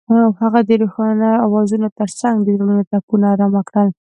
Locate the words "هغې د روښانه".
0.41-1.29